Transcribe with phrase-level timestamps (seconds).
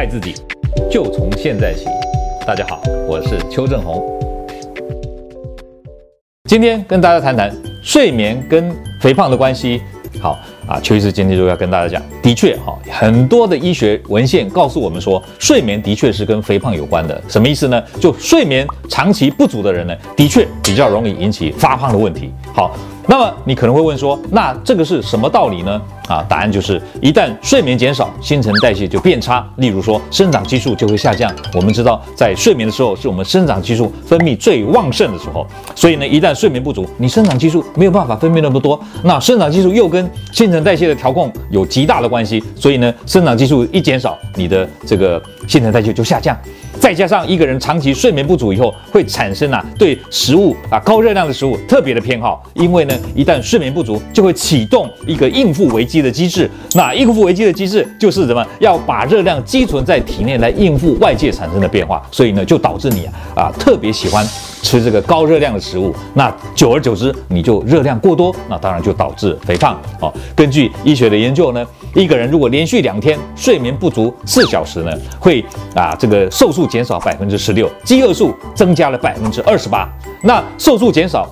[0.00, 0.34] 爱自己，
[0.90, 1.84] 就从现在起。
[2.46, 4.02] 大家好，我是邱正洪。
[6.48, 9.82] 今天跟大家谈谈睡眠跟肥胖的关系。
[10.18, 17.22] 好啊，邱医师今天就要跟大家讲，的确哈，很多的医学文献告诉我们说，睡眠的确是跟肥胖有关的。
[17.28, 17.82] 什么意思呢？
[18.00, 22.32] 就睡眠长期不足的人呢，的确比较容易引起发胖的问题。
[22.54, 22.74] 好。
[23.06, 25.80] 那么你可能会问说，那这个是什么道理呢？
[26.08, 31.32] 啊，答案就是一旦睡眠减少，新陈代谢就变差，例如说生长激素就会下降。
[31.54, 46.36] 我们知道，在睡眠的时候是我们生长激素分泌最旺盛的时候，所以呢，一旦睡眠不足，你生长激素没有办法分泌那么多，那生长激素又跟新陈代谢的调控有极大的关系，所以呢，生长激素一减少，你的这个新陈代谢就下降。
[46.90, 56.50] 再加上一个人长期睡眠不足以后，会产生啊对食物啊高热量的食物特别的偏好，因为呢一旦睡眠不足，就会启动一个应付危机的机制。
[56.74, 58.44] 那应付危机的机制就是什么？
[58.58, 64.26] 要把热量积存在体内来应付外界产生的变化，所以呢就导致你啊啊特别喜欢
[64.62, 65.94] 吃这个高热量的食物。
[66.14, 69.80] 那久而久之，你就热量过多，那当然就导致肥胖。
[70.00, 71.66] 哦，根据医学的研究呢。
[71.92, 75.44] 一个人如果连续两天睡眠不足四小时呢，会
[75.74, 79.88] 啊这个瘦素减少百分之十六，饥饿素增加了百分之二十八。
[80.22, 81.28] 那瘦素减少。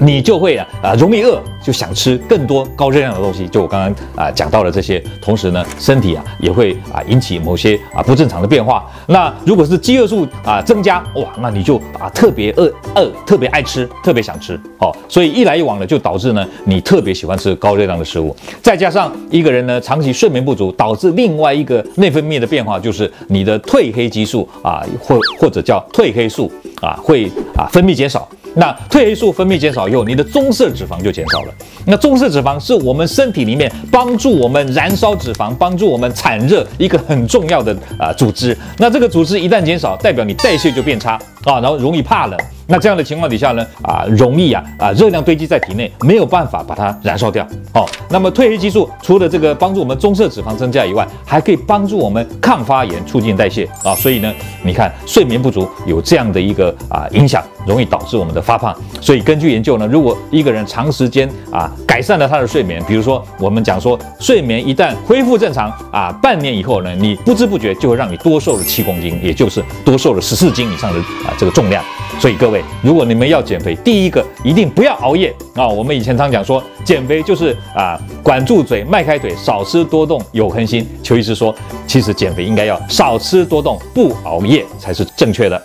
[0.00, 3.46] 你就会啊啊容易饿，就想吃更多高热量的东西。
[3.48, 8.84] 就我刚刚啊讲到了这些，同时呢，身体啊也会啊引起某些啊不正常的变化。
[9.06, 14.58] 那如果是饥饿素啊增加，哇，那你就啊特别饿饿，特别爱吃，特别想吃。
[14.78, 18.34] 哦，所以一来一往的就导致呢，你特别喜欢吃高热量的食物。
[18.62, 28.26] 再加上一个人呢长期睡眠不足，导致另外一个内分泌的变化，就是你的褪黑激素啊或或者叫褪黑素啊会啊分泌减少。
[28.54, 31.54] 那褪黑素分泌减少以后，你的棕色脂肪就减少了。
[31.86, 38.56] 那棕色脂肪是我们身体里面帮助我们燃烧脂肪、帮助我们产热一个很重要的啊组织。
[38.78, 41.12] 那这个组织一旦减少，代表你代谢就变差
[41.44, 42.38] 啊，然后容易怕冷。
[42.70, 47.44] 那这样的情况底下呢，啊，容易啊啊热量堆积在体内，没有办法把它燃烧掉。
[47.74, 53.92] 哦，那么褪黑激素除了这个帮助我们棕色脂肪增加以外，还可以帮助我们抗发炎、促进代谢啊。
[53.96, 54.32] 所以呢，
[54.62, 58.72] 你看睡眠不足有这样的一个啊影响，容易导致我们的发胖。
[59.00, 71.82] 所以根据研究呢，如果一个人长时间啊改善了他的睡眠，比如说我们讲说睡眠一旦恢复正常啊，半年以后呢，你不知不觉就会让你多瘦了七公斤，也就是多瘦了十四斤以上的啊这个重量。
[72.18, 75.66] 所以各位，如果你们要减肥，第一个一定不要熬夜啊！
[75.66, 80.86] 我们以前常讲说，减肥就是啊，管住嘴，迈开腿，少吃多动，有恒心。
[81.02, 81.54] 邱医师说，
[81.86, 85.60] 其实减肥应该要少吃多动，不熬夜才是正确的。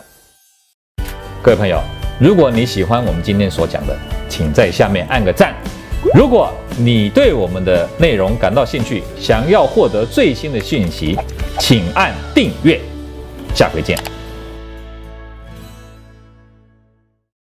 [1.41, 1.79] 各位朋友，
[2.19, 3.95] 如果你喜欢我们今天所讲的，
[4.27, 5.53] 请在下面按个赞。
[6.13, 11.17] 如果你对我们的内容感到兴趣，想要获得最新的讯息，
[11.59, 12.79] 请按订阅。
[13.53, 14.14] 下回见。